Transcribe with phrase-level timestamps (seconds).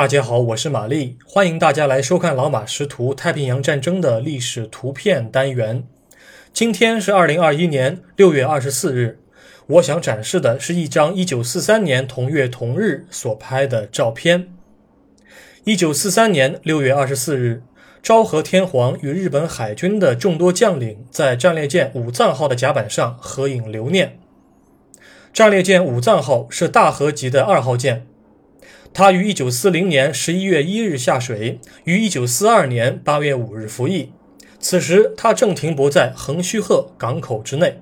[0.00, 5.84] 大家好，我是玛丽，欢迎大家来收看《老马识图：太平洋战争的历史图片》单元。
[6.54, 9.18] 今天是二零二一年六月二十四日，
[9.66, 14.48] 我想展示的是一张一九四三年同月同日所拍的照片。
[15.64, 17.62] 一九四三年六月二十四日，
[18.02, 24.18] 昭和天皇与日本海军的众多将领在战列舰武藏号的甲板上合影留念。
[25.34, 28.06] 战列舰武藏号是大和级的二号舰。
[28.92, 34.10] 他于一九四零年十一月一日下水，于一九四二年八月五日服役。
[34.58, 37.80] 此时，他正停泊在横须贺港口之内。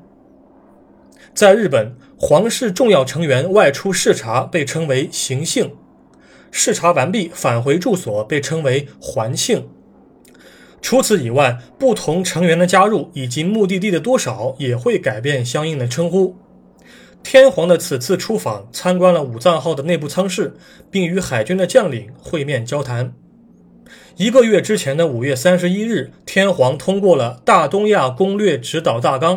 [1.34, 5.72] 在日本，皇室重要成员外出视察被称为行幸，
[6.50, 9.68] 视察完毕返回住所被称为还幸。
[10.80, 16.36] 除此以外，不同成员的加入以及目的地的多少也会改变相应的称呼。
[17.30, 20.56] 天皇的此次出访，参观了武藏号的内部舱室，
[20.90, 23.12] 并与海军的将领会面交谈。
[24.16, 29.36] 一个月之前的五月三十一日，天皇通过了《大东亚攻略指导大纲》，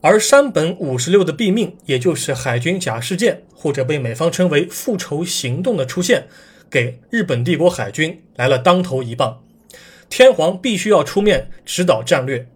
[0.00, 6.28] 而山本五十六的毙命，也就是海军假事件，或者被美方称为复仇行动的出现，
[6.70, 9.40] 给日本帝国海军来了当头一棒。
[10.08, 12.46] 天皇必须要出面指导战略。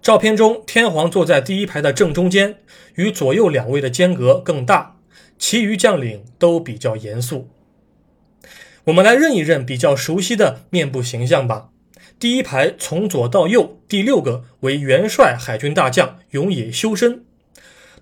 [0.00, 2.56] 照片中，天皇坐在第一排的正中间，
[2.94, 4.96] 与左右两位的间隔更大。
[5.38, 7.48] 其余将领都比较严肃。
[8.84, 11.68] 我们来认一认比较熟悉的面部形象吧。
[12.18, 17.24] 第一排从左到右，第六个为元帅海军大将永野修身。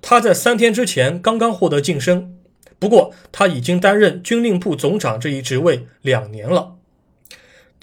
[0.01, 2.37] 他在三天之前刚刚获得晋升，
[2.79, 6.76] 不过他已经担任军令部总长这一职位两年了。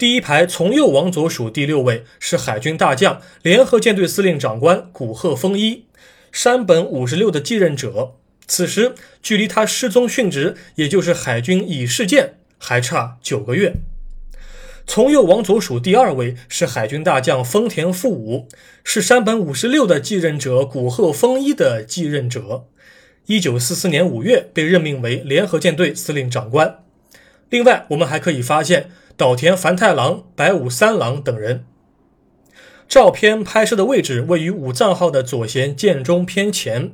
[0.04, 5.86] 第一排从右往左数，第六位是海军大将、联合舰队司令长官古贺丰一，
[6.30, 8.16] 山本五十六的继任者。
[8.46, 13.76] 此时距离他失踪殉职，也就是海军乙事件，还差九个月。
[14.86, 18.46] 从右往左数，第二位是海军大将丰田富武，
[18.84, 22.66] 是山本五十六的继任者古贺丰一的继任者。
[23.24, 26.80] 一九四四年五月被任命为联合舰队司令长官。
[27.48, 28.90] 另外，我们还可以发现。
[29.16, 31.64] 岛田繁太郎、白武三郎等人。
[32.88, 36.92] 照片拍摄的位置位于武藏号的左舷舰中偏前。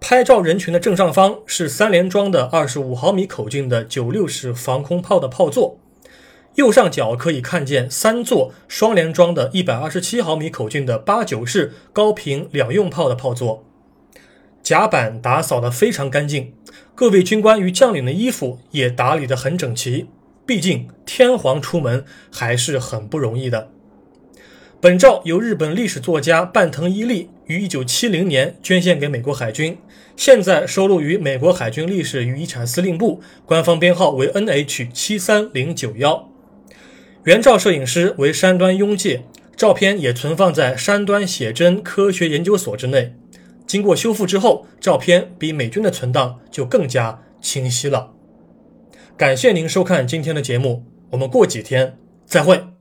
[0.00, 5.78] 拍照人群的正上方是三连装的二十五毫米口径的九六式防空炮的炮座，
[6.54, 13.62] 右上角可以看见三座双连装的一百二十七毫米口径的八九式高频两用炮的炮座。
[14.62, 16.54] 甲板打扫得非常干净，
[16.94, 20.06] 各位军官与将领的衣服也打理得很整齐。
[20.50, 23.70] 毕竟天皇出门还是很不容易的。
[24.80, 29.78] 本照由日本历史作家半藤一利于1970年捐献给美国海军，
[30.16, 36.28] 现在收录于美国海军历史与遗产司令部，官方编号为 NH 七三零九幺。
[37.22, 39.22] 原照摄影师为山端庸介，
[39.54, 43.14] 照片也存放在山端写真科学研究所之内。
[43.68, 48.14] 经过修复之后，照片比美军的存档就更加清晰了。
[49.20, 52.79] 感谢您收看今天的节目，我们过几天再会。